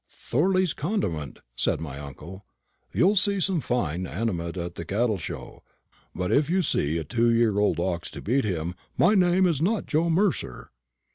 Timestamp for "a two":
6.97-7.29